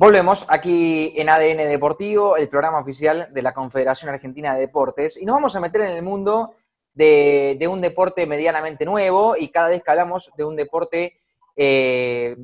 [0.00, 5.26] Volvemos aquí en ADN Deportivo, el programa oficial de la Confederación Argentina de Deportes, y
[5.26, 6.54] nos vamos a meter en el mundo
[6.94, 11.20] de, un deporte medianamente nuevo, y cada vez que hablamos de un deporte
[11.54, 12.34] eh,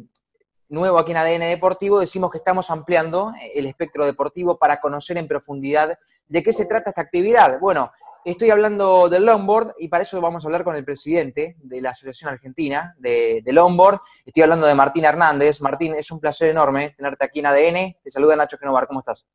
[0.69, 5.27] nuevo aquí en ADN Deportivo, decimos que estamos ampliando el espectro deportivo para conocer en
[5.27, 5.99] profundidad
[6.29, 7.59] de qué se trata esta actividad.
[7.59, 7.91] Bueno,
[8.27, 11.91] Estoy hablando del longboard y para eso vamos a hablar con el presidente de la
[11.91, 14.01] Asociación Argentina de, longboard.
[14.25, 15.61] Estoy hablando de Martín Hernández.
[15.61, 17.95] Martín, es un placer enorme tenerte aquí en ADN.
[18.03, 19.29] Te saluda Nacho Genovar, ¿cómo estás?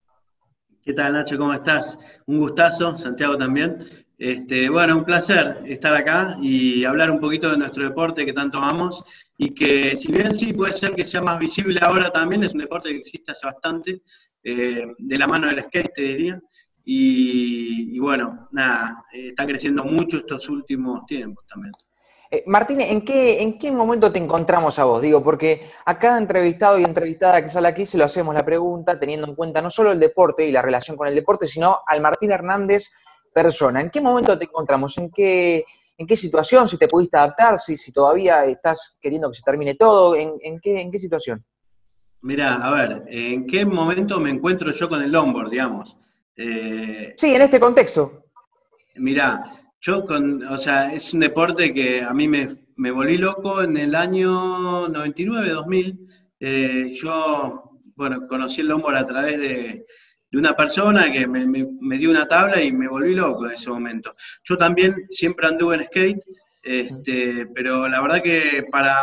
[0.84, 1.38] ¿Qué tal Nacho?
[1.38, 1.98] ¿Cómo estás?
[2.26, 3.88] Un gustazo, Santiago también.
[4.18, 8.58] Este, bueno, un placer estar acá y hablar un poquito de nuestro deporte que tanto
[8.58, 9.06] amamos
[9.38, 12.60] y que si bien sí puede ser que sea más visible ahora también, es un
[12.60, 14.02] deporte que existe hace bastante,
[14.44, 16.42] eh, de la mano del skate te diría,
[16.84, 21.74] y, bueno, nada, eh, está creciendo mucho estos últimos tiempos también.
[22.30, 25.02] Eh, Martín, ¿en qué, ¿en qué momento te encontramos a vos?
[25.02, 28.98] Digo, porque a cada entrevistado y entrevistada que sale aquí se lo hacemos la pregunta
[28.98, 32.00] teniendo en cuenta no solo el deporte y la relación con el deporte, sino al
[32.00, 32.92] Martín Hernández
[33.34, 33.82] persona.
[33.82, 34.98] ¿En qué momento te encontramos?
[34.98, 35.66] ¿En qué,
[35.98, 36.70] en qué situación?
[36.70, 37.60] ¿Si te pudiste adaptar?
[37.60, 40.16] ¿Si, si todavía estás queriendo que se termine todo?
[40.16, 41.44] ¿En, en, qué, en qué situación?
[42.22, 45.98] Mira, a ver, ¿en qué momento me encuentro yo con el longboard, digamos?
[46.36, 48.26] Eh, sí, en este contexto.
[48.96, 53.78] Mirá, yo con, o sea, es un deporte que a mí me, volví loco en
[53.78, 56.08] el año 99, 2000.
[56.40, 59.86] Eh, yo, bueno, conocí el longboard a través de,
[60.34, 64.16] una persona que me, dio una tabla y me volví loco en ese momento.
[64.44, 66.24] Yo también siempre anduve en skate,
[66.64, 68.96] este, pero la verdad que para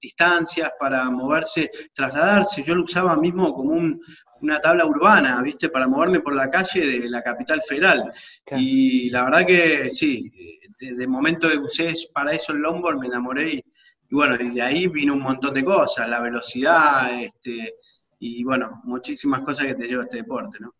[0.00, 4.00] distancias, para moverse, trasladarse, yo lo usaba mismo como un,
[4.40, 5.68] una tabla urbana, ¿viste?
[5.68, 8.12] Para moverme por la calle de la capital federal.
[8.56, 10.30] Y la verdad que sí,
[10.78, 13.64] desde el momento que usé para eso el longboard me enamoré y,
[14.10, 17.74] bueno, y de ahí vino un montón de cosas, la velocidad, este,
[18.18, 20.74] y bueno, muchísimas cosas que te lleva este deporte, ¿no?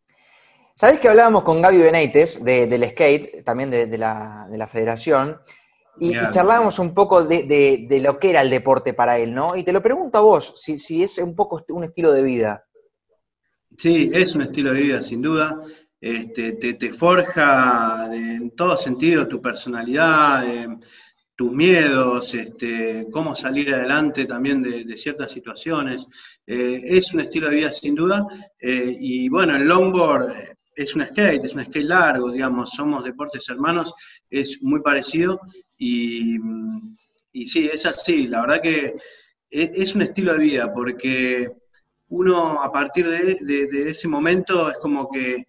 [0.75, 5.41] Sabés que hablábamos con Gaby Benítez del skate, también de, la, federación,
[5.99, 9.57] y, charlábamos un poco de, lo que era el deporte para él, ¿no?
[9.57, 12.65] Y te lo pregunto a vos, si, si es un poco un estilo de vida.
[13.77, 15.61] Sí, es un estilo de vida, sin duda.
[16.01, 20.45] Este, te, forja en todo sentido tu personalidad,
[21.35, 26.07] tus miedos, este, cómo salir adelante también de, ciertas situaciones.
[26.47, 28.27] Eh, es un estilo de vida sin duda.
[28.59, 33.49] Eh, y bueno, el longboard es un skate, es un skate largo, digamos, somos deportes
[33.49, 33.95] hermanos,
[34.31, 35.41] es muy parecido.
[35.79, 36.37] Y,
[37.33, 38.29] y sí, es así.
[38.29, 38.95] La verdad que
[39.51, 41.51] es, es un estilo de vida porque
[42.09, 45.49] uno a partir de, ese momento es como que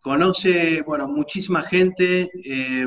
[0.00, 2.86] conoce, bueno, muchísima gente, eh,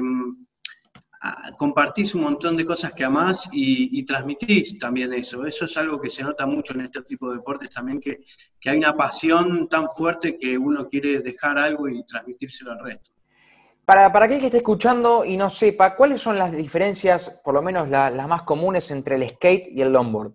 [1.58, 5.46] compartís un montón de cosas que amás y, transmitís también eso.
[5.46, 8.26] Eso es algo que se nota mucho en este tipo de deportes también, que,
[8.66, 13.12] hay una pasión tan fuerte que uno quiere dejar algo y transmitírselo al resto.
[13.86, 17.62] Para, para aquel que esté escuchando y no sepa, ¿cuáles son las diferencias, por lo
[17.62, 20.34] menos las más comunes, entre el skate y el longboard?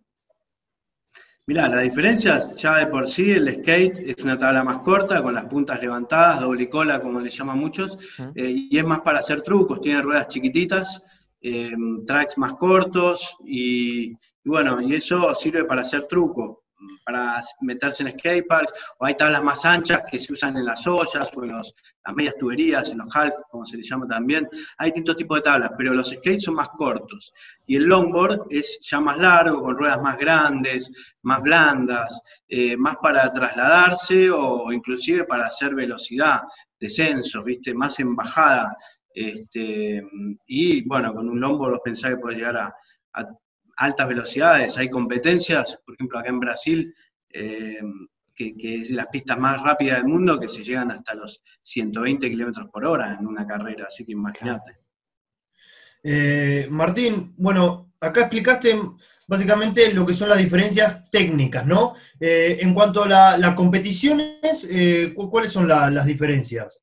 [1.51, 5.35] Mirá, las diferencias, ya de por sí, el skate es una tabla más corta, con
[5.35, 7.99] las puntas levantadas, doble cola, como le llaman muchos,
[8.37, 11.03] eh, y es más para hacer trucos, tiene ruedas chiquititas,
[11.41, 11.73] eh,
[12.07, 16.59] tracks más cortos, y, y, bueno, y eso sirve para hacer trucos
[17.05, 21.31] para meterse en skateparks, o hay tablas más anchas que se usan en las ollas,
[21.35, 21.73] o en las
[22.15, 24.49] medias tuberías, en los half, como se les llama también.
[24.79, 27.33] Hay distintos tipos de tablas, pero los skates son más cortos.
[27.67, 30.91] Y el longboard es ya más largo, con ruedas más grandes,
[31.23, 36.43] más blandas, eh, más para trasladarse o inclusive para hacer velocidad,
[36.79, 37.75] descenso, ¿viste?
[37.75, 38.77] Más en bajada.
[39.13, 40.03] Este,
[40.47, 42.75] y bueno, con un longboard vos que puede llegar a
[43.81, 46.95] altas velocidades, hay competencias, por ejemplo acá en Brasil,
[47.33, 47.81] eh,
[48.35, 52.69] que, es las pistas más rápidas del mundo, que se llegan hasta los 120 kilómetros
[52.71, 54.79] por hora en una carrera, así que imagínate.
[56.03, 58.79] Eh, Martín, bueno, acá explicaste
[59.27, 61.95] básicamente lo que son las diferencias técnicas, ¿no?
[62.19, 64.69] Eh, en cuanto a las competiciones,
[65.15, 66.83] ¿cuáles son las diferencias?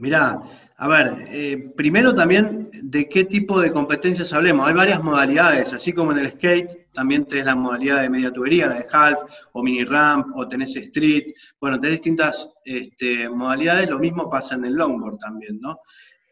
[0.00, 0.40] Mirá,
[0.78, 4.66] a ver, eh, primero también de qué tipo de competencias hablemos.
[4.66, 8.66] Hay varias modalidades, así como en el skate, también tenés la modalidad de media tubería,
[8.66, 9.20] la de half,
[9.52, 11.34] o mini ramp, o tenés street.
[11.60, 15.80] Bueno, tenés distintas este, modalidades, lo mismo pasa en el longboard también, ¿no?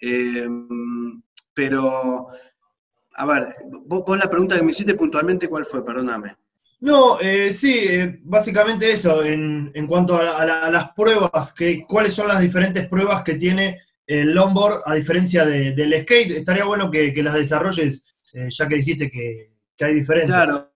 [0.01, 0.49] Eh,
[1.53, 2.29] pero,
[3.17, 3.55] a ver,
[3.85, 5.85] vos, la pregunta que me hiciste puntualmente, ¿cuál fue?
[5.85, 6.37] Perdóname.
[6.81, 7.89] No, eh, sí,
[8.23, 13.81] básicamente eso, en, cuanto a, las pruebas, que, cuáles son las diferentes pruebas que tiene
[14.07, 19.11] el longboard, a diferencia del skate, estaría bueno que, las desarrolles, eh, ya que dijiste
[19.11, 20.31] que, que hay diferentes.
[20.31, 20.71] Claro,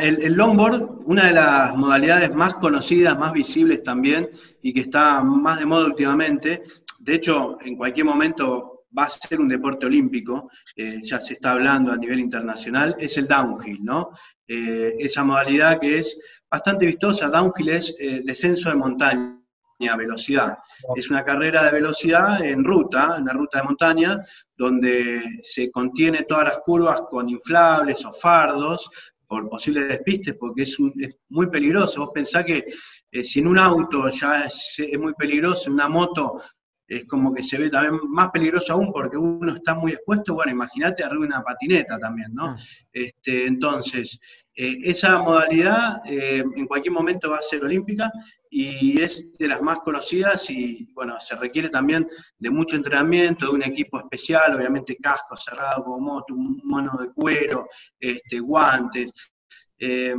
[0.00, 4.30] el, el, longboard, una de las modalidades más conocidas, más visibles también,
[4.62, 6.62] y que está más de moda últimamente,
[6.98, 11.52] de hecho, en cualquier momento va a ser un deporte olímpico, eh, ya se está
[11.52, 14.10] hablando a nivel internacional, es el downhill, ¿no?
[14.46, 16.18] Eh, esa modalidad que es
[16.50, 19.36] bastante vistosa, downhill es eh, descenso de montaña,
[19.98, 20.56] velocidad.
[20.94, 24.22] Es una carrera de velocidad en ruta, en una ruta de montaña,
[24.56, 28.88] donde se contiene todas las curvas con inflables o fardos
[29.26, 30.78] por posibles despistes, porque es,
[31.28, 32.00] muy peligroso.
[32.00, 32.64] Vos pensás que
[33.22, 36.40] si en un auto ya es, es muy peligroso, en una moto
[36.88, 40.52] es como que se ve también más peligroso aún porque uno está muy expuesto, bueno,
[40.52, 42.46] imagínate arriba una patineta también, ¿no?
[42.46, 42.56] Ah.
[42.92, 44.20] Este, entonces,
[44.54, 48.10] eh, esa modalidad eh, en cualquier momento va a ser olímpica
[48.48, 53.52] y es de las más conocidas y, bueno, se requiere también de mucho entrenamiento, de
[53.52, 57.68] un equipo especial, obviamente casco cerrado como moto, un mono de cuero,
[57.98, 59.12] este, guantes.
[59.78, 60.14] Eh,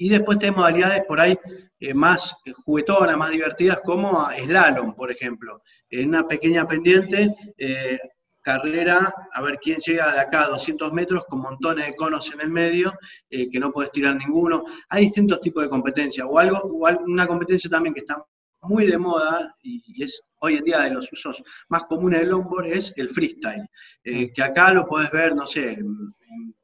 [0.00, 1.38] y después tenemos modalidades por ahí
[1.78, 5.62] eh, más juguetonas, más divertidas, como slalom, por ejemplo.
[5.90, 7.98] En una pequeña pendiente, eh,
[8.40, 12.40] carrera, a ver quién llega de acá a 200 metros con montones de conos en
[12.40, 12.94] el medio,
[13.28, 14.64] eh, que no puedes tirar ninguno.
[14.88, 16.62] Hay distintos tipos de competencias, o algo,
[17.06, 18.24] una competencia también que está
[18.62, 22.68] muy de moda y, es hoy en día de los usos más comunes del longboard
[22.68, 23.66] es el freestyle,
[24.02, 25.94] que acá lo puedes ver, no sé, en
[26.30, 26.54] en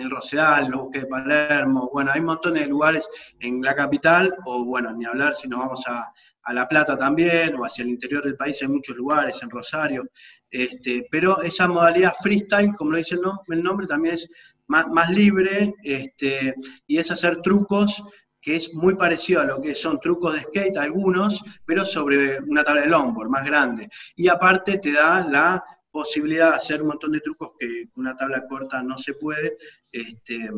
[0.00, 3.08] el Rosedal, los de Palermo, bueno, hay montones de lugares
[3.40, 6.12] en la capital, o bueno, ni hablar si nos vamos a,
[6.52, 10.08] La Plata también, o hacia el interior del país hay muchos lugares, en Rosario,
[10.50, 13.16] este, pero esa modalidad freestyle, como lo dice
[13.48, 14.28] el nombre, también es
[14.68, 16.54] más, libre, este,
[16.86, 18.02] y es hacer trucos
[18.40, 22.62] que es muy parecido a lo que son trucos de skate, algunos, pero sobre una
[22.62, 23.88] tabla de longboard más grande.
[24.14, 25.64] Y aparte te da la
[25.96, 29.56] posibilidad de hacer un montón de trucos que con una tabla corta no se puede.
[29.90, 30.50] Este,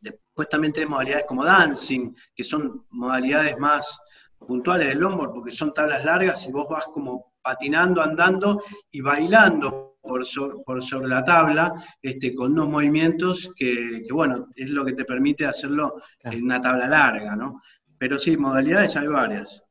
[0.00, 4.00] después también tenemos modalidades como dancing, que son modalidades más
[4.38, 9.98] puntuales del longboard, porque son tablas largas y vos vas como patinando, andando y bailando
[10.00, 10.22] por,
[10.64, 15.44] por sobre la tabla, este, con unos movimientos que, bueno, es lo que te permite
[15.44, 17.60] hacerlo en una tabla larga, ¿no?
[17.98, 19.62] Pero sí, modalidades hay varias.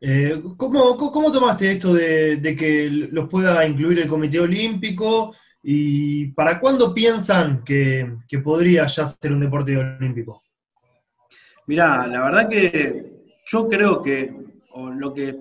[0.00, 5.34] Eh, ¿cómo, tomaste esto de, que los pueda incluir el Comité Olímpico?
[5.62, 10.42] ¿Y para cuándo piensan que, podría ya ser un deporte olímpico?
[11.66, 13.12] Mirá, la verdad que
[13.46, 14.34] yo creo que,
[14.72, 15.36] o lo que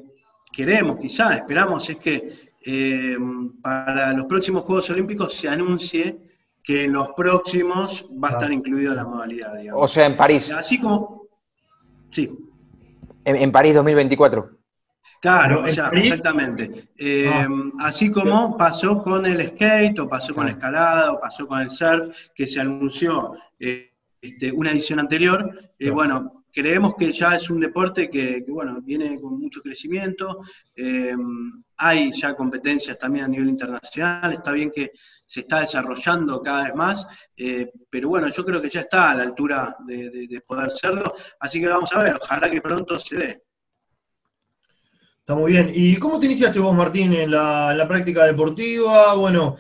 [0.52, 3.18] queremos, quizás, esperamos, es que eh,
[3.62, 6.18] para los próximos Juegos Olímpicos se anuncie
[6.64, 9.82] que en los próximos va a estar incluida la modalidad, digamos.
[9.84, 10.52] O sea, en París.
[10.52, 11.28] Así como,
[12.12, 12.30] sí,
[13.28, 14.50] en, París 2024.
[15.22, 16.90] Claro, exactamente.
[16.98, 17.48] Eh, ah.
[17.80, 21.70] Así como pasó con el skate, o pasó con la escalada, o pasó con el
[21.70, 23.92] surf, que se anunció eh,
[24.22, 25.52] este, una edición anterior.
[25.80, 30.42] Eh, bueno, creemos que ya es un deporte que, bueno, viene con mucho crecimiento.
[31.78, 34.34] hay ya competencias también a nivel internacional.
[34.34, 34.92] Está bien que
[35.26, 37.08] se está desarrollando cada vez más,
[37.90, 41.14] pero bueno, yo creo que ya está a la altura de, poder serlo.
[41.40, 43.44] Así que vamos a ver, ojalá que pronto se dé.
[45.28, 45.70] Está muy bien.
[45.74, 49.14] ¿Y cómo te iniciaste vos, Martín, en la, práctica deportiva?
[49.16, 49.58] Bueno,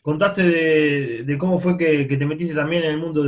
[0.00, 3.24] contaste de, cómo fue que, te metiste también en el mundo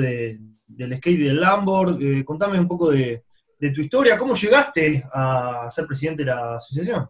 [0.80, 2.00] del skate y del Lambord.
[2.00, 3.24] Eh, contame un poco de,
[3.58, 4.16] tu historia.
[4.16, 7.08] ¿Cómo llegaste a ser presidente de la asociación?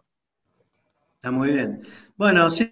[1.15, 1.81] Está muy bien.
[2.17, 2.67] Bueno, sí,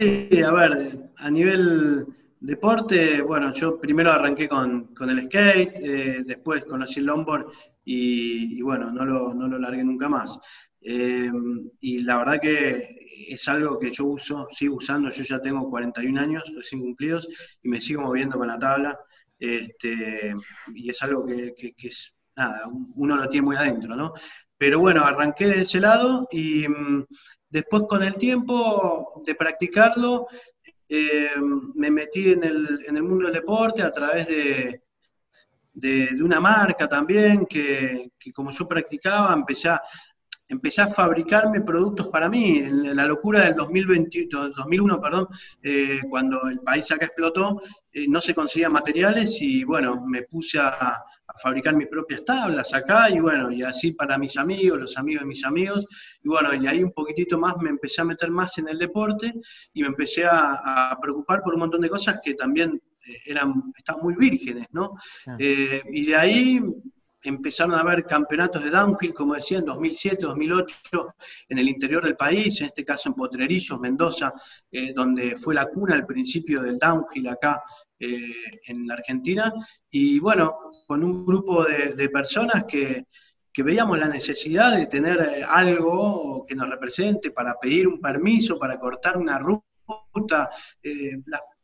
[0.46, 2.06] a ver, a nivel
[2.42, 7.48] deporte, bueno, yo primero arranqué con, el skate, eh, después conocí el longboard
[7.86, 10.38] y, bueno, no lo, no lo largué nunca más.
[10.82, 11.32] Eh,
[11.80, 16.20] y la verdad que es algo que yo uso, sigo usando, yo ya tengo 41
[16.20, 17.28] años recién cumplidos
[17.64, 19.00] y me sigo moviendo con la tabla.
[19.40, 20.36] Este,
[20.76, 24.14] y es algo que, es, nada, uno lo tiene muy adentro, ¿no?
[24.58, 27.06] Pero bueno, arranqué de ese lado y mm,
[27.50, 30.28] después con el tiempo de practicarlo,
[30.90, 31.32] eh,
[31.76, 34.82] me metí en el, en el, mundo del deporte a través de,
[35.74, 39.82] de, una marca también, que, que, como yo practicaba, empecé a,
[40.50, 42.58] empecé a fabricarme productos para mí.
[42.58, 45.28] En la locura del 2001, perdón,
[45.62, 47.62] eh, cuando el país acá explotó,
[47.94, 51.02] eh, no se conseguían materiales y bueno, me puse a,
[51.44, 55.28] fabricar mis propias tablas acá y bueno, y así para mis amigos, los amigos de
[55.28, 55.86] mis amigos.
[56.24, 59.34] Y bueno, y ahí un poquitito más me empecé a meter más en el deporte
[59.72, 64.02] y me empecé a, preocupar por un montón de cosas que también eh, eran, estaban
[64.02, 64.96] muy vírgenes, ¿no?
[65.38, 66.62] y de ahí
[67.24, 71.16] empezaron a haber campeonatos de downhill, como decía, en 2007, 2008,
[71.50, 74.34] en el interior del país, en este caso en Potrerillos, Mendoza,
[74.72, 77.62] eh, donde fue la cuna al principio del downhill acá
[78.00, 78.34] eh,
[78.68, 79.54] en la Argentina.
[79.90, 80.58] Y bueno,
[80.88, 83.06] con un grupo de, personas que,
[83.62, 88.80] veíamos la necesidad de tener eh, algo que nos represente para pedir un permiso, para
[88.80, 90.50] cortar una ruta,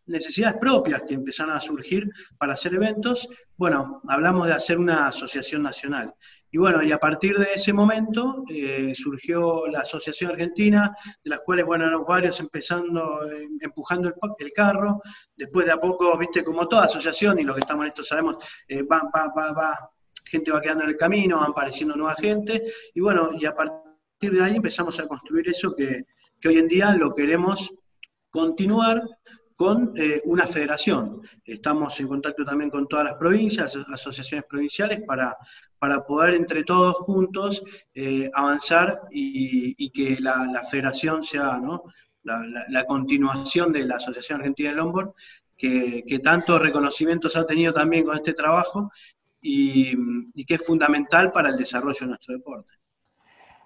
[0.08, 5.64] necesidades propias que empezaron a surgir para hacer eventos, bueno, hablamos de hacer una asociación
[5.64, 6.14] nacional.
[6.52, 11.42] Y bueno, y a partir de ese momento eh, surgió la Asociación Argentina, de las
[11.42, 15.02] cuales, bueno, los varios empezando, eh, empujando el, carro,
[15.36, 18.38] después de a poco, viste, como toda asociación, y lo que estamos en esto sabemos,
[18.70, 19.92] eh, va, va, va, va,
[20.24, 24.32] gente va quedando en el camino, van apareciendo nueva gente, y bueno, y a partir
[24.32, 26.06] de ahí empezamos a construir eso que,
[26.40, 27.70] que hoy en día lo queremos
[28.30, 29.02] continuar
[29.56, 31.22] con eh, una federación.
[31.46, 35.38] Estamos en contacto también con todas las provincias, asociaciones provinciales, para,
[35.80, 41.62] para poder entre todos juntos eh, avanzar y, que la, federación sea
[42.24, 45.14] la, continuación de la Asociación Argentina de Longboard,
[45.58, 48.92] que, que tantos reconocimientos ha tenido también con este trabajo
[49.42, 52.72] y, que es fundamental para el desarrollo de nuestro deporte.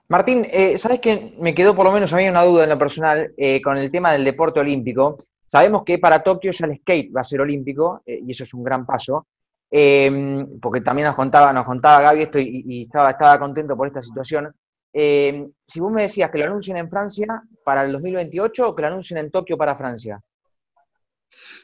[0.07, 2.77] Martín, eh, ¿sabes que me quedó por lo menos a mí una duda en lo
[2.77, 5.17] personal con el tema del deporte olímpico?
[5.49, 8.53] Sabemos que para Tokio ya el skate va a ser olímpico, eh, y eso es
[8.53, 9.25] un gran paso,
[9.71, 14.01] em, porque también nos contaba, nos contaba Gaby esto y, estaba, estaba contento por esta
[14.01, 14.53] situación.
[14.93, 18.81] Em, si vos me decías que lo anuncien en Francia para el 2028 o que
[18.83, 20.21] lo anuncien en Tokio para Francia.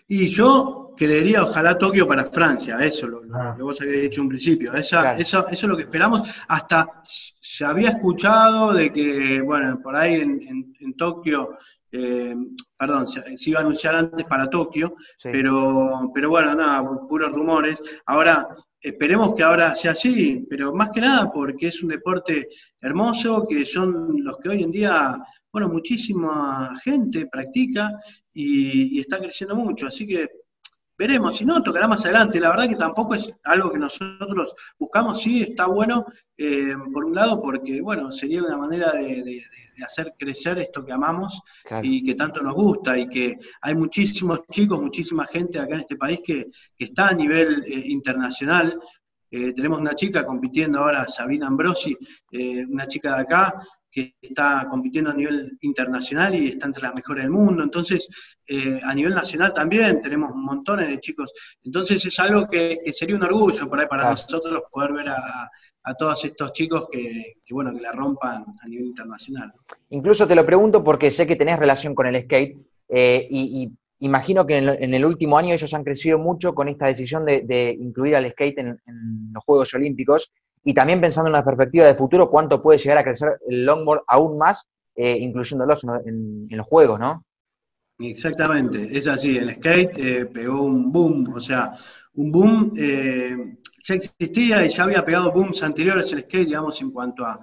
[0.07, 3.53] Y yo creería, ojalá Tokio para Francia, eso lo, lo, ah.
[3.55, 4.73] que vos habías dicho en principio.
[4.73, 6.27] eso, eso, es lo que esperamos.
[6.47, 11.57] Hasta se había escuchado de que, bueno, por ahí en Tokio
[11.97, 12.35] eh,
[12.77, 17.81] perdón, se, iba a anunciar antes para Tokio, pero, pero bueno, nada, puros rumores.
[18.05, 18.47] Ahora,
[18.81, 22.49] esperemos que ahora sea así, pero más que nada porque es un deporte
[22.81, 25.17] hermoso, que son los que hoy en día,
[25.51, 27.91] bueno, muchísima gente practica
[28.33, 30.27] y está creciendo mucho, así que
[30.97, 32.39] Veremos, si no, tocará más adelante.
[32.39, 36.05] La verdad que tampoco es algo que nosotros buscamos, sí, está bueno,
[36.37, 39.43] eh, por un lado, porque, bueno, sería una manera de,
[39.85, 41.41] hacer crecer esto que amamos
[41.83, 45.97] y que tanto nos gusta, y que hay muchísimos chicos, muchísima gente acá en este
[45.97, 46.47] país que,
[46.77, 48.79] está a nivel eh, internacional.
[49.29, 51.97] Eh, tenemos una chica compitiendo ahora, Sabina Ambrosi,
[52.69, 53.59] una chica de acá,
[53.95, 57.63] que está compitiendo a nivel internacional y está entre las mejores del mundo.
[57.63, 58.09] Entonces,
[58.45, 61.31] eh, a nivel nacional también tenemos montones de chicos.
[61.63, 65.49] Entonces, es algo que, sería un orgullo por ahí para nosotros poder ver a,
[65.97, 69.53] todos estos chicos que, bueno, que la rompan a nivel internacional.
[69.91, 72.57] Incluso te lo pregunto porque sé que tenés relación con el skate
[72.89, 77.23] eh, y, imagino que en, el último año ellos han crecido mucho con esta decisión
[77.23, 80.33] de, incluir al skate en, en los Juegos Olímpicos
[80.67, 84.01] y también pensando en la perspectiva de futuro, cuánto puede llegar a crecer el longboard
[84.07, 87.23] aún más, eh, incluyéndolos en, los juegos, ¿no?
[87.99, 91.73] Exactamente, es así, el skate eh, pegó un boom, o sea,
[92.15, 96.91] un boom eh, ya existía y ya había pegado booms anteriores el skate, digamos, en
[96.91, 97.39] cuanto a,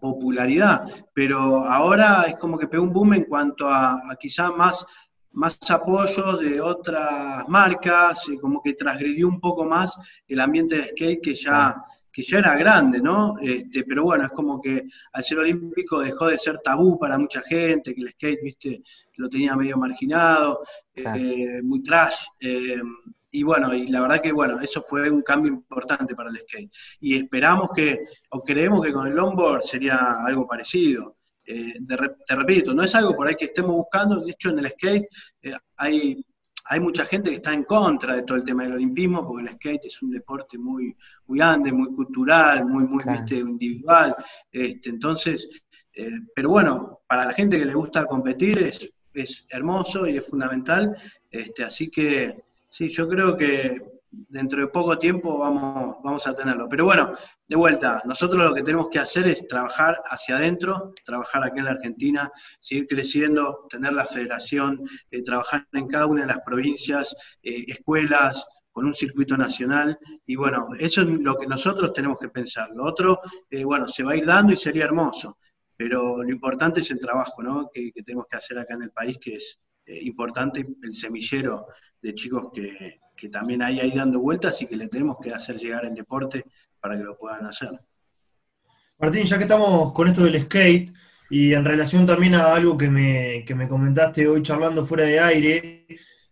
[0.00, 4.86] popularidad, pero ahora es como que pegó un boom en cuanto a, quizá más
[5.32, 11.20] más apoyo de otras marcas, como que transgredió un poco más el ambiente de skate
[11.22, 11.76] que ya,
[12.12, 13.36] que ya era grande, ¿no?
[13.40, 17.42] Este, pero bueno, es como que al ser olímpico dejó de ser tabú para mucha
[17.42, 18.82] gente, que el skate, viste,
[19.16, 20.62] lo tenía medio marginado,
[20.94, 22.26] eh, muy trash.
[22.40, 22.80] Eh,
[23.30, 26.72] y bueno, y la verdad que bueno, eso fue un cambio importante para el skate.
[27.00, 28.00] Y esperamos que,
[28.30, 31.16] o creemos que con el longboard sería algo parecido.
[31.44, 31.74] Eh,
[32.26, 35.06] te repito, no es algo por ahí que estemos buscando, de hecho en el skate
[35.76, 36.22] hay
[36.70, 39.54] hay mucha gente que está en contra de todo el tema del olimpismo, porque el
[39.54, 40.94] skate es un deporte muy,
[41.26, 44.14] muy grande, muy cultural, muy, muy individual.
[44.52, 45.48] Este, entonces,
[45.94, 50.26] eh, pero bueno, para la gente que le gusta competir es, es hermoso y es
[50.26, 50.94] fundamental.
[51.30, 56.68] Este, así que sí, yo creo que dentro de poco tiempo vamos, vamos a tenerlo.
[56.68, 57.14] Pero bueno,
[57.46, 61.64] de vuelta, nosotros lo que tenemos que hacer es trabajar hacia adentro, trabajar aquí en
[61.66, 67.14] la Argentina, seguir creciendo, tener la federación, eh, trabajar en cada una de las provincias,
[67.42, 69.98] eh, escuelas, con un circuito nacional.
[70.24, 72.70] Y bueno, eso es lo que nosotros tenemos que pensar.
[72.74, 75.36] Lo otro, eh, bueno, se va a ir dando y sería hermoso.
[75.76, 77.70] Pero lo importante es el trabajo ¿no?
[77.72, 79.58] que, que tenemos que hacer acá en el país, que es
[80.02, 81.66] importante el semillero
[82.00, 85.56] de chicos que, que también hay ahí dando vueltas y que le tenemos que hacer
[85.56, 86.44] llegar el deporte
[86.80, 87.70] para que lo puedan hacer.
[88.98, 90.92] Martín, ya que estamos con esto del skate
[91.30, 95.86] y en relación también a algo que me, comentaste hoy charlando fuera de aire,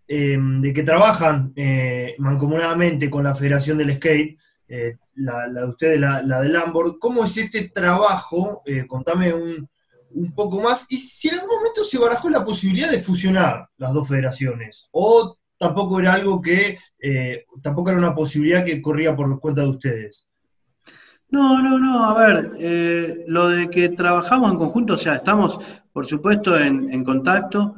[0.09, 6.01] em, de que trabajan eh, mancomunadamente con la Federación del Skate, eh, la, de ustedes,
[6.01, 6.99] la, la de Lambord.
[6.99, 8.63] ¿Cómo es este trabajo?
[8.65, 9.69] Eh, contame un,
[10.35, 10.87] poco más.
[10.89, 15.39] Y si en algún momento se barajó la posibilidad de fusionar las dos federaciones, o
[15.59, 20.29] tampoco era algo que, eh, tampoco era una posibilidad que corría por cuenta de ustedes.
[21.29, 25.59] No, no, no, a ver, lo de que trabajamos en conjunto, o sea, estamos,
[25.93, 27.75] por supuesto, en, en contacto,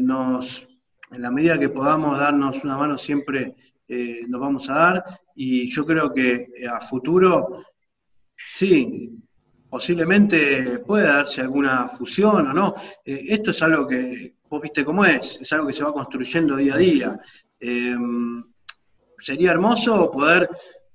[0.00, 0.68] nos,
[1.10, 3.54] en la medida que podamos darnos una mano siempre
[3.92, 5.04] eh, nos vamos a dar
[5.34, 7.64] y yo creo que eh, a futuro,
[8.52, 9.18] sí,
[9.70, 12.74] posiblemente puede darse alguna fusión o no.
[13.04, 16.56] Eh, esto es algo que, vos viste cómo es, es algo que se va construyendo
[16.56, 17.20] día a día.
[19.18, 20.48] sería hermoso poder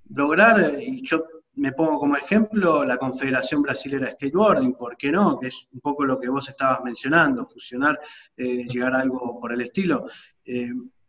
[0.10, 5.40] lograr, y yo me pongo como ejemplo la Confederación Brasilera de Skateboarding, ¿por qué no?
[5.40, 7.98] Que es un poco lo que vos estabas mencionando, fusionar,
[8.36, 10.08] llegar a algo por el estilo.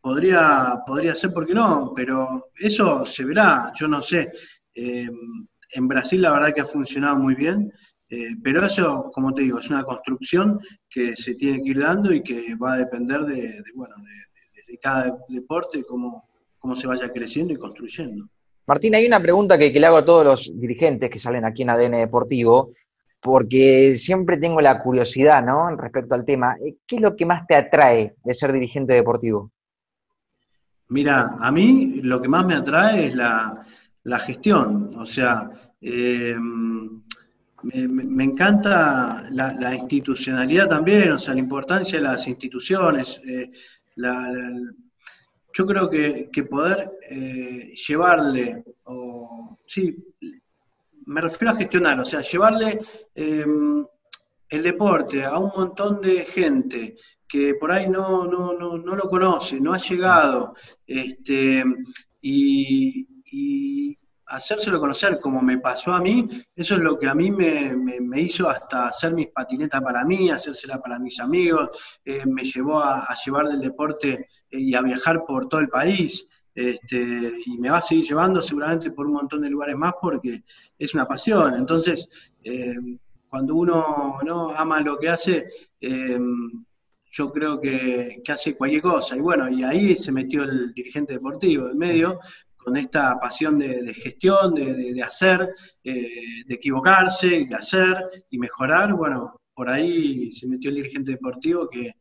[0.00, 1.92] Podría, podría ser, ¿por qué no?
[1.96, 4.30] Pero eso se verá, yo no sé.
[5.66, 7.72] Eh, en Brasil la verdad que ha funcionado muy bien,
[8.08, 12.12] eh, pero eso, como te digo, es una construcción que se tiene que ir dando
[12.12, 17.52] y que va a depender de, bueno, de, cada deporte, cómo, cómo se vaya creciendo
[17.52, 18.28] y construyendo.
[18.66, 21.62] Martín, hay una pregunta que, que, le hago a todos los dirigentes que salen aquí
[21.62, 22.72] en ADN Deportivo,
[23.20, 25.74] porque siempre tengo la curiosidad, ¿no?
[25.76, 26.56] Respecto al tema.
[26.86, 29.50] ¿Qué es lo que más te atrae de ser dirigente deportivo?
[30.88, 33.66] Mira, a mí lo que más me atrae es la,
[34.20, 36.36] gestión, o sea, eh,
[37.62, 43.20] me, encanta la, institucionalidad también, o sea, la importancia de las instituciones.
[43.26, 43.50] Eh,
[45.52, 48.64] yo creo que, poder eh, llevarle,
[49.66, 49.96] sí,
[51.06, 52.78] me refiero a gestionar, o sea, llevarle
[53.14, 56.96] el deporte a un montón de gente
[57.26, 60.54] que por ahí no, no, no, no lo conoce, no ha llegado,
[60.86, 61.64] este,
[62.20, 67.30] y, y, hacérselo conocer como me pasó a mí, eso es lo que a mí
[67.30, 71.70] me, hizo hasta hacer mis patinetas para mí, hacérsela para mis amigos,
[72.04, 76.26] eh, me llevó a, llevar del deporte eh, y a viajar por todo el país.
[76.54, 80.42] Este, y me va a seguir llevando seguramente por un montón de lugares más porque
[80.78, 81.54] es una pasión.
[81.54, 82.08] Entonces,
[82.42, 82.74] eh,
[83.28, 85.46] cuando uno no ama lo que hace,
[87.16, 89.16] yo creo que, hace cualquier cosa.
[89.16, 92.20] Y bueno, y ahí se metió el dirigente deportivo en medio,
[92.66, 97.96] con esta pasión de, gestión, de, hacer, eh, de equivocarse, de hacer
[98.28, 98.92] y mejorar.
[98.92, 101.92] Bueno, por ahí se metió el dirigente deportivo que,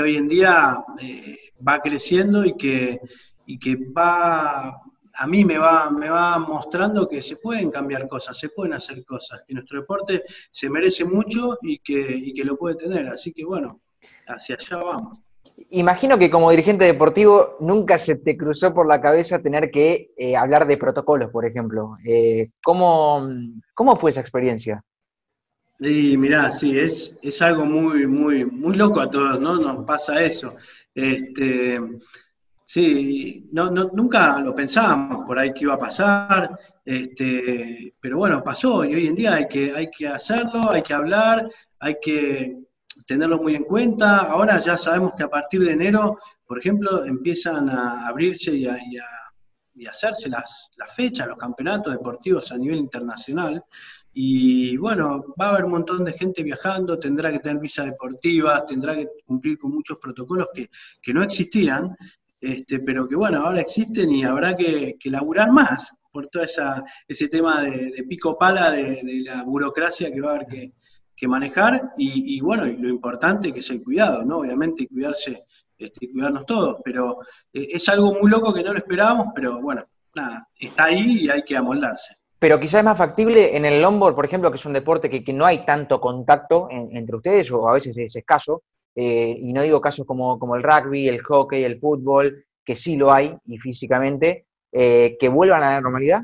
[0.00, 1.36] hoy en día eh,
[1.68, 2.98] va creciendo y que,
[3.44, 4.74] y que va
[5.18, 9.04] a mí me va, me va mostrando que se pueden cambiar cosas, se pueden hacer
[9.04, 13.06] cosas, que nuestro deporte se merece mucho y que, y que lo puede tener.
[13.08, 13.82] Así que bueno,
[14.26, 15.29] hacia allá vamos.
[15.70, 20.36] Imagino que como dirigente deportivo nunca se te cruzó por la cabeza tener que eh,
[20.36, 21.96] hablar de protocolos, por ejemplo.
[22.04, 23.28] Eh, ¿cómo,
[23.96, 24.82] fue esa experiencia?
[25.78, 29.56] Y mirá, sí, es, es algo muy, muy, muy loco a todos, ¿no?
[29.56, 30.56] Nos pasa eso.
[30.94, 31.80] Este,
[32.64, 38.84] sí, no, nunca lo pensábamos por ahí que iba a pasar, este, pero bueno, pasó
[38.84, 42.58] y hoy en día hay que, hay que hacerlo, hay que hablar, hay que
[43.10, 44.18] tenerlo muy en cuenta.
[44.18, 48.78] Ahora ya sabemos que a partir de enero, por ejemplo, empiezan a abrirse y a,
[49.90, 53.64] hacerse las, fechas, los campeonatos deportivos a nivel internacional.
[54.12, 58.64] Y bueno, va a haber un montón de gente viajando, tendrá que tener visa deportiva,
[58.64, 61.96] tendrá que cumplir con muchos protocolos que, no existían,
[62.40, 67.28] este, pero que bueno, ahora existen y habrá que, que laburar más por todo ese
[67.28, 70.72] tema de, pico pala de, la burocracia que va a haber que,
[71.20, 74.38] que manejar y, bueno, y lo importante que es el cuidado, ¿no?
[74.38, 75.44] Obviamente cuidarse,
[75.76, 77.18] este, cuidarnos todos, pero
[77.52, 81.30] eh, es algo muy loco que no lo esperábamos, pero bueno, nada, está ahí y
[81.30, 82.16] hay que amoldarse.
[82.38, 85.32] Pero quizás es más factible en el longboard, por ejemplo, que es un deporte que,
[85.34, 88.62] no hay tanto contacto entre ustedes, o a veces es escaso,
[88.94, 92.96] eh, y no digo casos como, como, el rugby, el hockey, el fútbol, que sí
[92.96, 96.22] lo hay, y físicamente, eh, que vuelvan a la normalidad.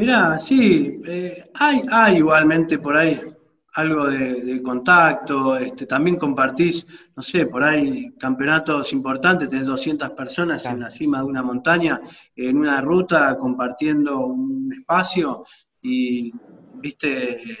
[0.00, 3.20] Mirá, sí, eh, hay, hay igualmente por ahí
[3.74, 10.64] algo de, contacto, este, también compartís, no sé, por ahí campeonatos importantes, tenés 200 personas
[10.64, 12.00] en la cima de una montaña,
[12.34, 15.44] en una ruta, compartiendo un espacio
[15.82, 16.32] y,
[16.76, 17.58] viste,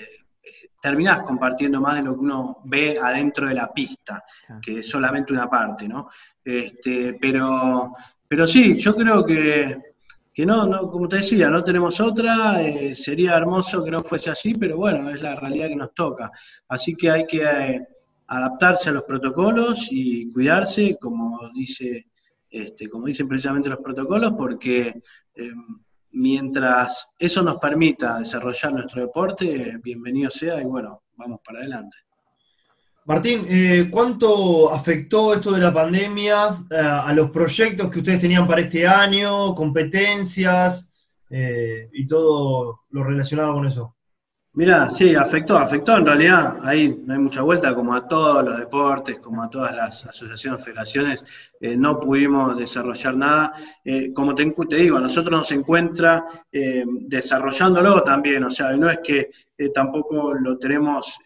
[0.80, 4.24] terminás compartiendo más de lo que uno ve adentro de la pista,
[4.62, 6.08] que es solamente una parte, ¿no?
[6.42, 7.92] Este, pero,
[8.26, 9.89] pero sí, yo creo que
[10.46, 14.54] no, no, como te decía, no tenemos otra, eh, sería hermoso que no fuese así,
[14.54, 16.30] pero bueno, es la realidad que nos toca.
[16.68, 17.86] Así que hay que eh,
[18.26, 22.06] adaptarse a los protocolos y cuidarse, como dice
[22.50, 25.00] este, como dicen precisamente los protocolos, porque
[25.34, 25.78] em,
[26.12, 31.96] mientras eso nos permita desarrollar nuestro deporte, bienvenido sea y bueno, vamos para adelante.
[33.06, 38.46] Martín, eh, ¿cuánto afectó esto de la pandemia eh, a los proyectos que ustedes tenían
[38.46, 40.92] para este año, competencias
[41.30, 43.96] eh, y todo lo relacionado con eso?
[44.52, 48.58] Mira, sí, afectó, afectó en realidad, ahí no hay mucha vuelta, como a todos los
[48.58, 51.22] deportes, como a todas las asociaciones, federaciones,
[51.60, 53.52] eh, no pudimos desarrollar nada.
[53.84, 58.98] Eh, como te, digo, a nosotros nos encuentra eh, desarrollándolo también, o sea, no es
[59.04, 59.30] que
[59.72, 61.18] tampoco lo tenemos,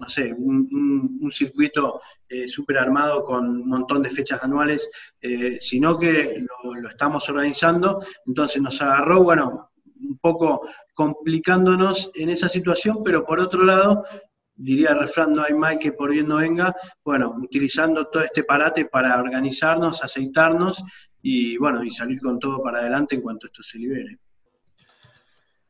[0.00, 2.00] no sé, un, circuito
[2.46, 4.88] súper armado con un montón de fechas anuales,
[5.60, 12.48] sino que lo, lo estamos organizando, entonces nos agarró, bueno, un poco complicándonos en esa
[12.48, 14.04] situación, pero por otro lado,
[14.56, 18.44] diría el refrán, no hay mal que por bien no venga, bueno, utilizando todo este
[18.44, 20.82] parate para organizarnos, aceitarnos
[21.20, 24.18] y bueno, y salir con todo para adelante en cuanto esto se libere.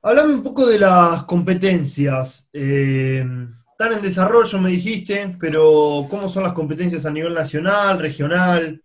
[0.03, 2.49] Háblame un poco de las competencias.
[2.53, 3.27] Eh,
[3.73, 8.81] están en desarrollo, me dijiste, pero ¿cómo son las competencias a nivel nacional, regional?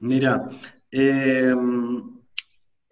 [0.00, 0.48] Mira,
[0.90, 1.54] eh,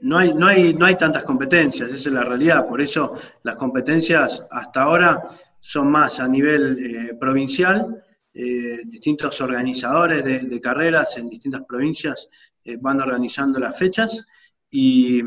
[0.04, 3.56] no hay, no, hay, no hay tantas competencias, esa es la realidad, por eso las
[3.56, 11.30] competencias hasta ahora son más a nivel eh, provincial, eh, distintos organizadores de, carreras en
[11.30, 12.28] distintas provincias
[12.64, 14.26] eh, van organizando las fechas
[14.70, 15.22] y,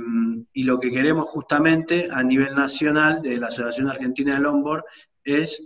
[0.53, 4.83] lo que queremos justamente a nivel nacional de la Asociación Argentina de Longboard
[5.23, 5.63] es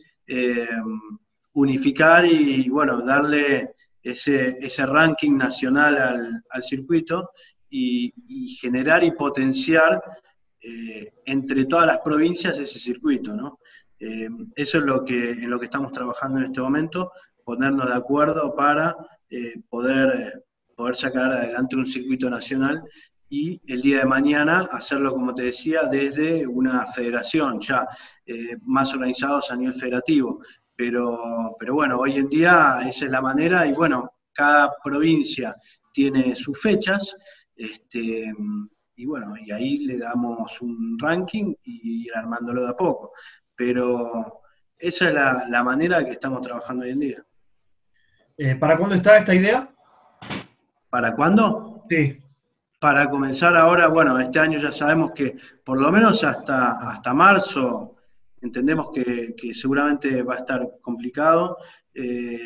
[1.53, 7.31] unificar y bueno, darle ese, ese ranking nacional al, al circuito
[7.71, 10.03] y, generar y potenciar
[10.59, 13.59] eh, entre todas las provincias ese circuito, ¿no?
[13.99, 17.11] Eh, eso es lo que, en lo que estamos trabajando en este momento,
[17.43, 18.95] ponernos de acuerdo para
[19.29, 20.43] eh, poder,
[20.75, 22.83] poder sacar adelante un circuito nacional
[23.29, 27.87] y el día de mañana hacerlo, como te decía, desde una federación, ya
[28.63, 30.41] más organizados a nivel federativo.
[30.75, 35.55] Pero, pero bueno, hoy en día esa es la manera y bueno, cada provincia
[35.93, 37.15] tiene sus fechas
[37.61, 38.33] este,
[38.95, 43.13] y bueno, y ahí le damos un ranking y ir armándolo de a poco.
[43.55, 44.41] Pero
[44.77, 45.13] esa es
[45.49, 47.25] la, manera que estamos trabajando hoy en día.
[48.37, 49.69] Eh, ¿Para cuándo está esta idea?
[50.89, 51.83] ¿Para cuándo?
[51.89, 52.19] Sí.
[52.79, 57.97] Para comenzar ahora, bueno, este año ya sabemos que por lo menos hasta, hasta marzo
[58.41, 61.57] entendemos que, seguramente va a estar complicado.
[61.93, 62.39] Eh,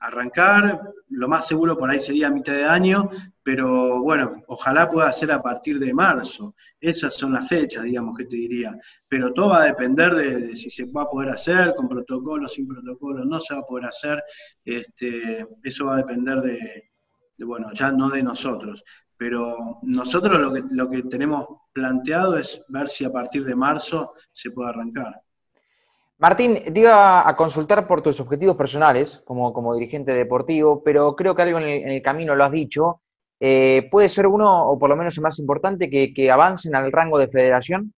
[0.00, 3.08] arrancar, lo más seguro por ahí sería a mitad de año,
[3.42, 6.54] pero bueno, ojalá pueda ser a partir de marzo.
[6.80, 8.76] Esas son las fechas, digamos, que te diría.
[9.08, 12.68] Pero todo va a depender de, si se va a poder hacer, con protocolo, sin
[12.68, 14.22] protocolo, no se va a poder hacer.
[14.64, 16.90] Este, eso va a depender de,
[17.38, 18.82] bueno, ya no de nosotros.
[19.16, 24.14] Pero nosotros lo que, lo que tenemos planteado es ver si a partir de marzo
[24.32, 25.20] se puede arrancar.
[26.20, 31.34] Martín, te iba a consultar por tus objetivos personales como, como dirigente deportivo, pero creo
[31.34, 33.00] que algo en el, camino lo has dicho.
[33.40, 37.16] Eh, ¿Puede ser uno, o por lo menos el más importante, que, avancen al rango
[37.16, 37.94] de federación?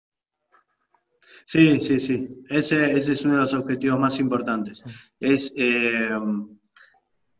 [1.44, 2.44] Sí, sí, sí.
[2.48, 4.84] Ese, es uno de los objetivos más importantes.
[5.18, 6.10] Es, eh,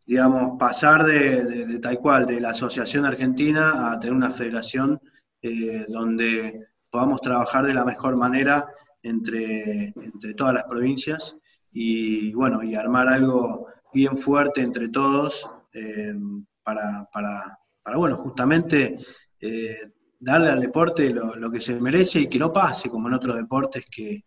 [0.05, 5.01] digamos, pasar de, tal cual, de la Asociación Argentina a tener una federación
[5.43, 8.67] eh, donde podamos trabajar de la mejor manera
[9.03, 11.37] entre, entre todas las provincias
[11.73, 16.15] y bueno, y armar algo bien fuerte entre todos eh,
[16.63, 18.99] para, para, para, bueno, justamente
[19.41, 23.15] eh, darle al deporte lo, lo, que se merece y que no pase como en
[23.15, 24.25] otros deportes que,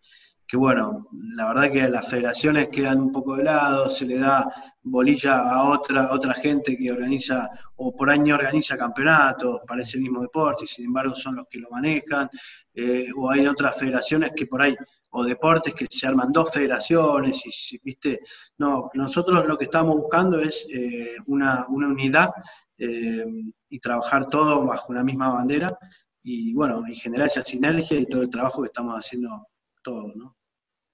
[0.47, 4.47] que bueno, la verdad que las federaciones quedan un poco de lado, se le da
[4.83, 10.21] bolilla a otra, otra gente que organiza o por año organiza campeonatos para ese mismo
[10.21, 12.29] deporte y sin embargo son los que lo manejan,
[12.73, 14.75] eh, o hay otras federaciones que por ahí,
[15.09, 18.19] o deportes que se arman dos federaciones y, viste,
[18.57, 22.31] no, nosotros lo que estamos buscando es eh, una, unidad
[22.77, 23.25] eh,
[23.69, 25.75] y trabajar todo bajo una misma bandera
[26.21, 29.47] y bueno, y generar esa sinergia y todo el trabajo que estamos haciendo
[29.85, 30.35] todo, ¿no?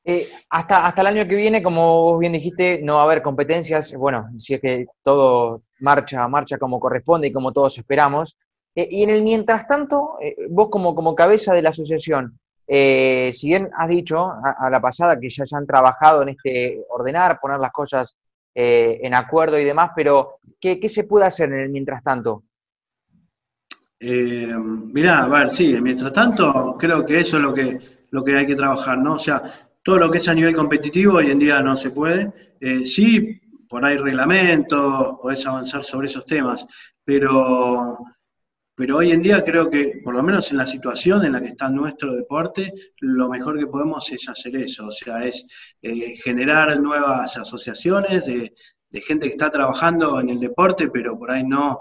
[0.04, 3.22] Eh, hasta, hasta el año que viene, como vos bien dijiste, no va a haber
[3.22, 8.36] competencias, bueno, si es que todo marcha, marcha como corresponde y como todos esperamos.
[8.74, 13.50] Eh, y en el mientras tanto, eh, vos como, como cabeza de la asociación, si
[13.50, 17.60] bien has dicho a, la pasada que ya, ya han trabajado en este ordenar, poner
[17.60, 18.16] las cosas
[18.54, 22.44] en acuerdo y demás, pero ¿qué, ¿qué, se puede hacer en el mientras tanto?
[24.00, 28.46] mirá, a ver, sí, mientras tanto, creo que eso es lo que lo que hay
[28.46, 29.16] que trabajar, ¿no?
[29.16, 29.44] O sea,
[29.84, 32.32] todo lo que es a nivel competitivo hoy en día no se puede.
[32.60, 36.66] Eh, sí, por ahí reglamentos, podés avanzar sobre esos temas,
[37.06, 37.98] pero,
[38.76, 41.48] pero hoy en día creo que, por lo menos en la situación en la que
[41.48, 45.48] está nuestro deporte, lo mejor que podemos es hacer eso, o sea, es
[45.82, 48.54] eh, generar nuevas asociaciones de,
[49.04, 51.80] gente que está trabajando en el deporte, pero por ahí no,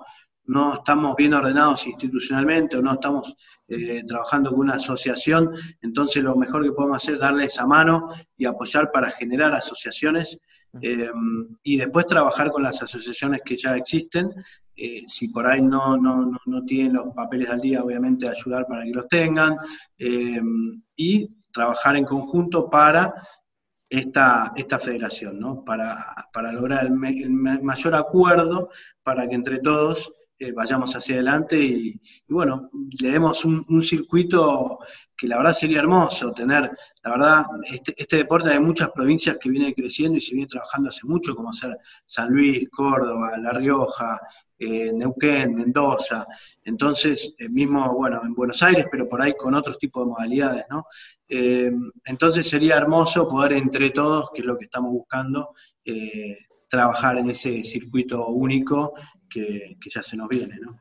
[0.51, 3.35] no estamos bien ordenados institucionalmente o no estamos
[3.69, 8.09] eh, trabajando con una asociación, entonces lo mejor que podemos hacer es darle esa mano
[8.37, 10.39] y apoyar para generar asociaciones
[10.83, 11.11] eh,
[11.63, 14.33] y después trabajar con las asociaciones que ya existen.
[14.77, 18.85] Eh, si por ahí no, no, no, tienen los papeles al día, obviamente ayudar para
[18.85, 19.57] que los tengan.
[20.97, 23.15] Y trabajar en conjunto para
[23.89, 25.65] esta, esta federación, ¿no?
[25.65, 28.71] para, para lograr el, mayor acuerdo
[29.03, 30.13] para que entre todos
[30.55, 34.79] vayamos hacia adelante y, bueno, le demos un, circuito
[35.17, 36.71] que la verdad sería hermoso tener,
[37.03, 40.89] la verdad, este, este, deporte hay muchas provincias que viene creciendo y se viene trabajando
[40.89, 41.77] hace mucho, como ser
[42.07, 44.19] San Luis, Córdoba, La Rioja,
[44.59, 46.27] eh, Neuquén, Mendoza,
[46.65, 50.65] entonces, eh, mismo, bueno, en Buenos Aires, pero por ahí con otros tipos de modalidades,
[50.71, 50.87] ¿no?
[51.29, 51.73] Eh,
[52.05, 55.55] entonces sería hermoso poder entre todos, que es lo que estamos buscando,
[56.71, 58.95] trabajar en ese circuito único
[59.29, 60.81] que, que ya se nos viene, ¿no?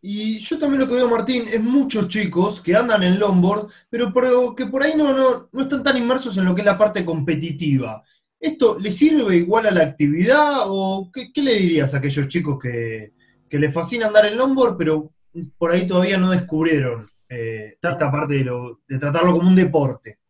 [0.00, 4.54] Y yo también lo que veo, Martín, es muchos chicos que andan en longboard, pero,
[4.54, 7.04] que por ahí no, no, no están tan inmersos en lo que es la parte
[7.04, 8.04] competitiva.
[8.38, 13.12] ¿Esto le sirve igual a la actividad o qué, le dirías a aquellos chicos que,
[13.50, 15.12] les fascina andar en longboard, pero
[15.56, 18.50] por ahí todavía no descubrieron eh, esta parte de,
[18.86, 20.20] de tratarlo como un deporte?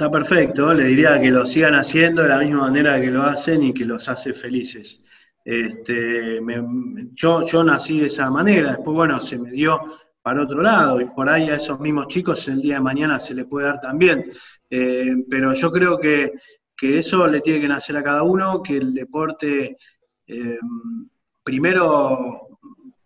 [0.00, 3.62] Está perfecto, le diría que lo sigan haciendo de la misma manera que lo hacen
[3.62, 4.98] y que los hace felices.
[5.44, 6.40] Este,
[7.12, 9.78] yo, yo nací de esa manera, después, bueno, se me dio
[10.22, 13.34] para otro lado, y por ahí a esos mismos chicos el día de mañana se
[13.34, 14.24] le puede dar también.
[14.70, 16.32] Eh, pero yo creo que,
[16.74, 19.76] que, eso le tiene que nacer a cada uno, que el deporte
[20.26, 20.58] eh,
[21.42, 22.49] primero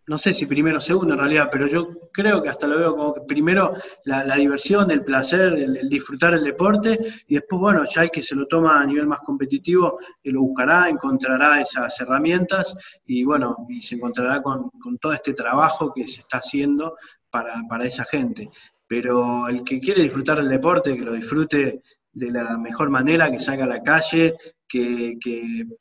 [0.06, 2.96] no sé si primero o segundo en realidad, pero yo creo que hasta lo veo
[2.96, 8.02] como que primero la, diversión, el placer, el, disfrutar el deporte, y después, bueno, ya
[8.02, 12.74] el que se lo toma a nivel más competitivo, eh, lo buscará, encontrará esas herramientas
[13.06, 16.96] y bueno, y se encontrará con, todo este trabajo que se está haciendo
[17.30, 18.50] para, esa gente.
[18.86, 23.38] Pero el que quiere disfrutar del deporte, que lo disfrute de la mejor manera, que
[23.38, 24.34] salga a la calle,
[24.68, 25.16] que,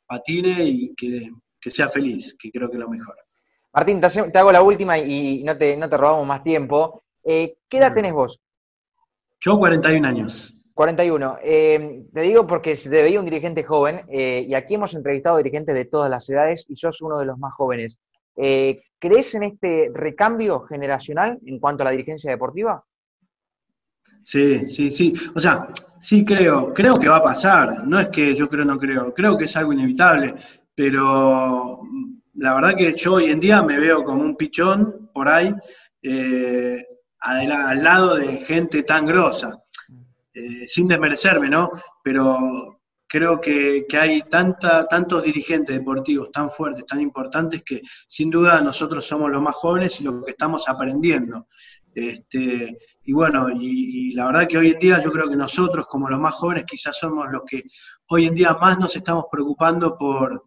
[0.06, 3.16] patine y que, que sea feliz, que creo que es lo mejor.
[3.74, 7.02] Martín, te, hago la última y no te, no te robamos más tiempo.
[7.24, 8.40] Eh, ¿Qué edad tenés vos?
[9.40, 10.54] Yo 41 años.
[10.74, 11.38] 41.
[11.42, 15.38] Eh, te digo porque se te veía un dirigente joven eh, y aquí hemos entrevistado
[15.38, 17.98] dirigentes de todas las edades y sos uno de los más jóvenes.
[18.36, 22.82] ¿Crees en este recambio generacional en cuanto a la dirigencia deportiva?
[24.22, 25.12] Sí, sí, sí.
[25.34, 27.86] O sea, sí creo, creo que va a pasar.
[27.86, 30.34] No es que yo creo no creo, creo que es algo inevitable,
[30.74, 31.82] pero
[32.44, 35.54] la verdad que yo hoy en día me veo como un pichón por ahí,
[36.02, 36.84] eh,
[37.20, 39.56] al, lado de gente tan grosa,
[40.34, 41.70] eh, sin desmerecerme, ¿no?
[42.02, 48.60] Pero creo que, hay tanta, tantos dirigentes deportivos tan fuertes, tan importantes, que sin duda
[48.60, 51.46] nosotros somos los más jóvenes y los que estamos aprendiendo.
[51.94, 56.10] Este, y bueno, y, la verdad que hoy en día yo creo que nosotros como
[56.10, 57.62] los más jóvenes quizás somos los que
[58.10, 60.44] hoy en día más nos estamos preocupando por,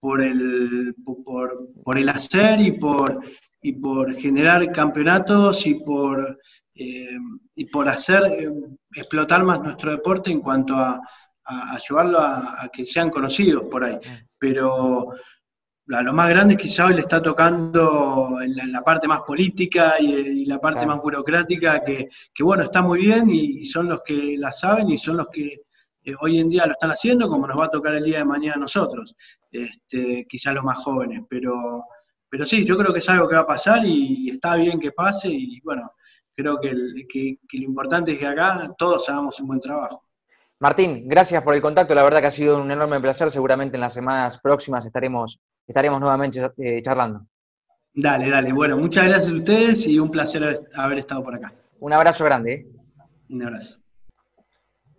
[0.00, 3.20] por el, por, el hacer y por,
[3.60, 6.38] y por generar campeonatos y por,
[6.74, 7.18] eh,
[7.54, 8.52] y por hacer eh,
[8.94, 11.00] explotar más nuestro deporte en cuanto a,
[11.44, 13.98] ayudarlo a, que sean conocidos por ahí.
[14.38, 15.14] Pero
[15.86, 20.60] lo más grande que hoy le está tocando en la, parte más política y, la
[20.60, 24.90] parte más burocrática, que, que, bueno, está muy bien y son los que la saben
[24.90, 25.62] y son los que
[26.20, 28.56] hoy en día lo están haciendo, como nos va a tocar el día de mañana
[28.56, 29.14] a nosotros,
[29.50, 31.84] este, quizás los más jóvenes, pero,
[32.28, 34.92] pero sí, yo creo que es algo que va a pasar y, está bien que
[34.92, 35.92] pase y bueno,
[36.34, 40.04] creo que, lo importante es que acá todos hagamos un buen trabajo.
[40.60, 43.80] Martín, gracias por el contacto, la verdad que ha sido un enorme placer, seguramente en
[43.80, 47.26] las semanas próximas estaremos, estaremos nuevamente eh, charlando.
[47.94, 51.52] Dale, dale, bueno, muchas gracias a ustedes y un placer haber estado por acá.
[51.80, 52.52] Un abrazo grande.
[52.52, 52.66] ¿eh?
[53.30, 53.78] Un abrazo.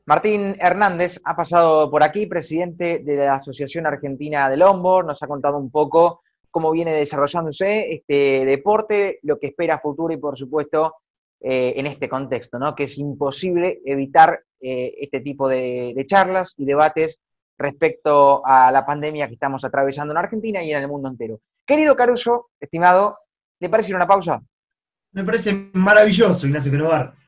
[0.09, 5.27] Martín Hernández ha pasado por aquí, presidente de la Asociación Argentina del Longboard, nos ha
[5.27, 10.95] contado un poco cómo viene desarrollándose este deporte, lo que espera futuro y por supuesto
[11.39, 12.73] eh, en este contexto, ¿no?
[12.73, 17.21] que es imposible evitar eh, este tipo de, charlas y debates
[17.55, 21.39] respecto a la pandemia que estamos atravesando en Argentina y en el mundo entero.
[21.67, 23.15] Querido Caruso, estimado,
[23.59, 24.41] ¿le parece una pausa?
[25.11, 27.18] Me parece maravilloso, Ignacio Quenovar.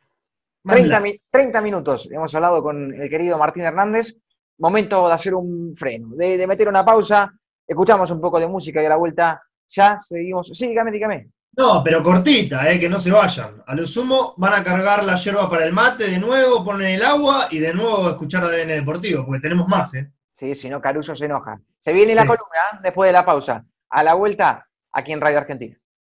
[0.63, 4.15] 30, 30, minutos hemos hablado con el querido Martín Hernández
[4.62, 7.34] momento de hacer un freno, de, meter una pausa,
[7.67, 10.50] escuchamos un poco de música y a la vuelta ya seguimos.
[10.54, 11.30] Sí, dígame, dígame.
[11.58, 13.62] No, pero cortita, eh, que no se vayan.
[13.65, 17.04] A lo sumo van a cargar la yerba para el mate de nuevo, ponen el
[17.04, 20.10] agua y de nuevo escuchar ADN Deportivo, porque tenemos más, ¿eh?
[20.34, 21.60] Sí, si no, Caruso se enoja.
[21.78, 23.65] Se viene la columna después de la pausa.
[23.89, 25.78] A la vuelta, aquí en Radio Argentina.